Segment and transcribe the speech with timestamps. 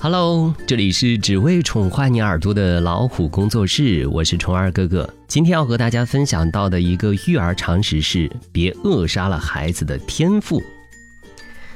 [0.00, 5.12] Hello，这里是只为宠坏你耳朵的老虎工作室，我是虫儿哥哥。
[5.26, 10.62] 今天要和大家分享到的一个育儿常识是：别扼杀了孩子的天赋。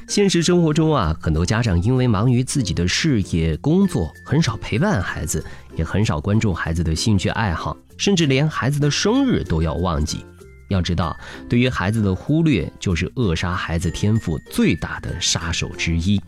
[0.06, 5.44] 现实生活中啊，很多家长因为忙于自己的事业、工作，很少陪伴孩子，
[5.74, 10.24] 也很少关注孩子的兴趣爱好，甚至连孩子的生日都要忘记。
[10.68, 11.18] 要知道，
[11.48, 16.20] 对于孩子的忽略，就是扼杀孩子天赋最大的杀手之一。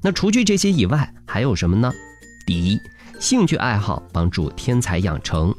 [0.00, 1.92] 那除去这些以外，还有什么呢？
[2.46, 2.78] 第一，
[3.18, 5.54] 兴趣爱好帮助天才养成。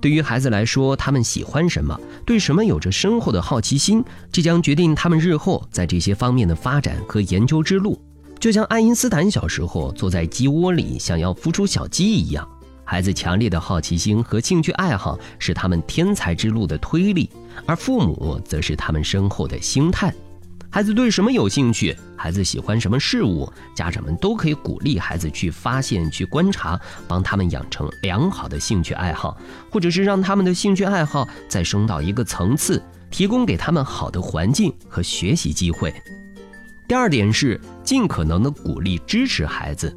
[0.00, 8.00] 对于孩子来说，他们喜欢什么，对什么有着深厚的好奇心，这将决定他们日后在这些方面的发展和研究之路。
[8.38, 12.48] 就像爱因斯坦小时候坐在鸡窝里想要孵出小鸡一样，
[12.84, 17.28] 孩子强烈的好奇心和兴趣爱好是他们天才之路的推力，
[17.66, 20.14] 而父母则是他们身后的星探。
[20.74, 29.36] 孩子对什么有兴趣，孩子喜欢什么事物，家长们都可以鼓励孩子去发现、去观察，帮他们养成良好的兴趣爱好，
[29.70, 35.92] 或者是让他们的兴趣爱好再升到一个层次，提供给他们好的环境和学习机会。
[36.88, 39.94] 第二点是尽可能的鼓励支持孩子。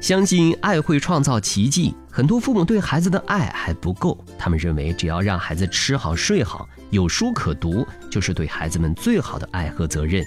[0.00, 1.94] 相信爱会创造奇迹。
[2.10, 10.24] 很多父母对孩子的爱还不够，他们认为只要让孩子吃好睡好，有书可读，就是对孩子们最好的爱和责任，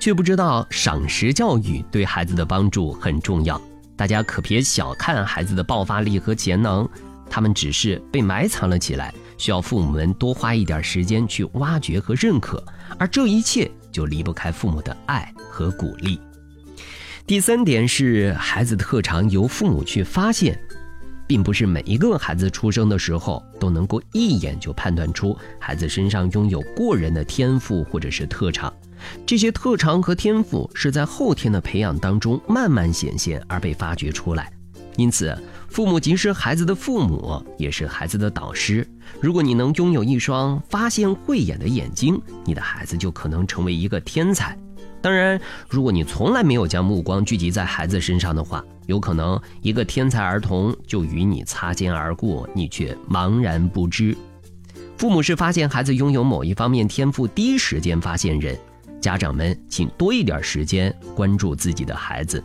[0.00, 3.60] 却不知道赏识教育对孩子的帮助很重要。
[3.96, 6.88] 大家可别小看孩子的爆发力和潜能，
[7.28, 12.62] 他们只是被埋藏了起来，需要父母们多花一点时间去挖掘和认可，
[12.98, 16.20] 而这一切就离不开父母的爱和鼓励。
[17.24, 20.58] 第三点是，孩子特长由父母去发现，
[21.26, 28.72] 并不是每一个孩子出生的时候都能够一眼就判断出孩子身上拥有过人的天赋或者是特长。
[29.24, 34.52] 这些特长和天赋是在后天的培养当中慢慢显现而被发掘出来。
[34.96, 35.34] 因此，
[35.70, 38.86] 父母即是孩子的父母，也是孩子的导师。
[39.20, 44.58] 如果你能拥有一双发现慧眼的眼睛，你的孩子就可能成为一个天才。
[45.02, 54.16] 当然，如果你从来没有将目光聚集在孩子身上的话，有可能一个天才儿童就与你擦肩而过，你却茫然不知。
[54.96, 58.56] 父母是发现孩子拥有某一方面天赋第一时间发现人，
[59.00, 62.42] 家长们请多一点时间关注自己的孩子。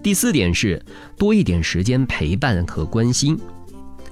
[0.00, 0.80] 第四点是
[1.18, 3.36] 多一点时间陪伴和关心。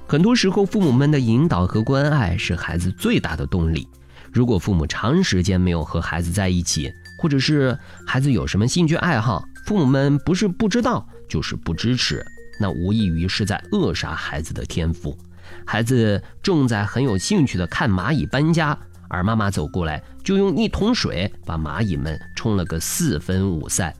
[0.05, 3.87] 很多时候，父母们的引导和关爱是孩子最大的动力。
[4.33, 6.91] 如果父母长时间没有和孩子在一起，
[7.23, 12.21] 或者是孩子有什么兴趣爱好，父母们不是不知道，就是不支持，
[12.59, 15.17] 那无异于是在扼杀孩子的天赋。
[15.65, 23.95] 孩子正在很有兴趣的看蚂蚁搬家，而妈妈走过来就用一桶水把蚂蚁们冲了个四分五散。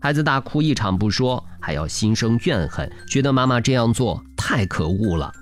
[0.00, 5.32] 孩子大哭一场不说，还要心生怨恨，觉得妈妈这样做太可恶了。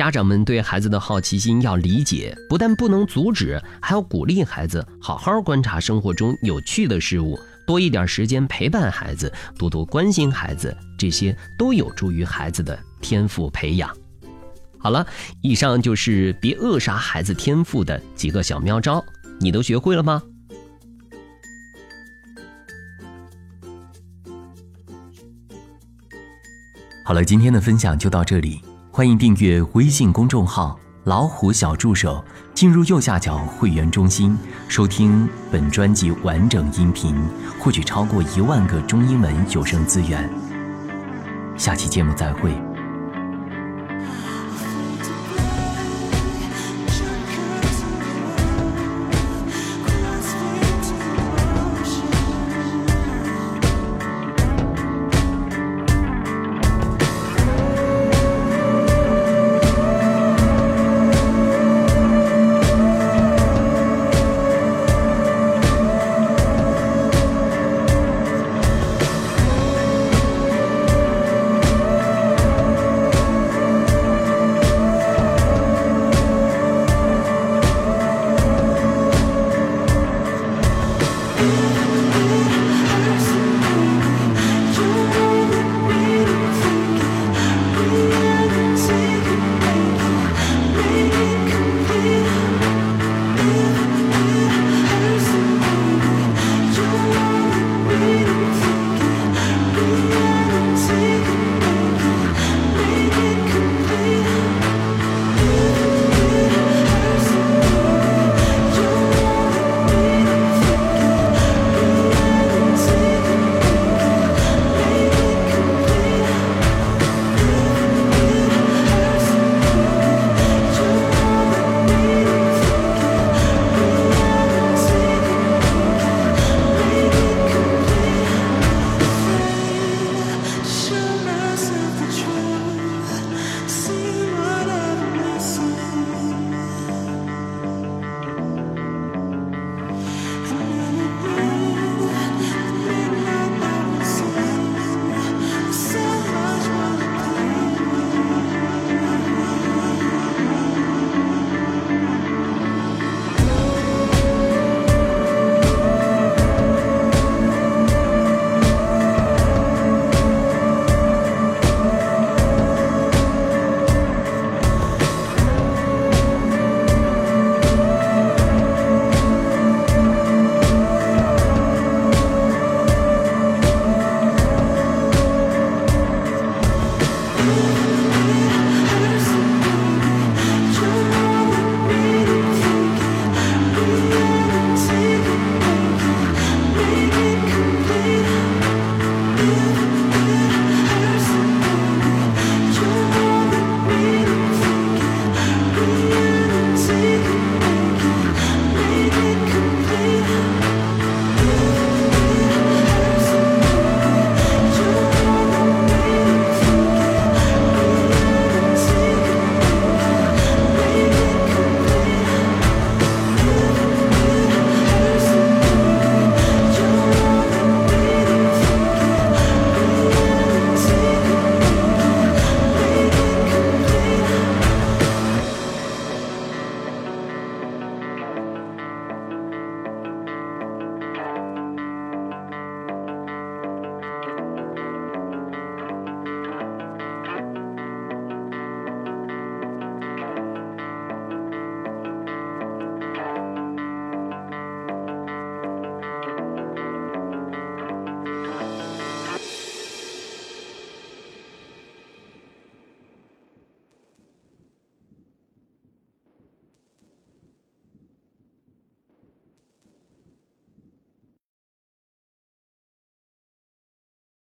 [0.00, 13.94] 家长们对孩子的好奇心要理解，不但不能阻止，还要鼓励孩子好好观察生活中有趣的事物，多一点时间陪伴孩子，多多关心孩子，这些都有助于孩子的天赋培养。
[14.78, 15.06] 好了，
[15.42, 19.04] 以上就是别扼杀孩子天赋的几个小妙招，
[19.38, 20.22] 你都学会了吗？
[27.04, 28.62] 好了，今天的分享就到这里。
[29.00, 32.22] 欢迎订阅微信公众号“老虎小助手”，
[32.52, 34.36] 进入右下角会员中心，
[34.68, 37.16] 收听本专辑完整音频，
[37.58, 40.28] 获取超过一万个中英文有声资源。
[41.56, 42.52] 下期节目再会。